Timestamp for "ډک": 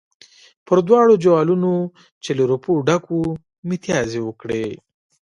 2.87-3.03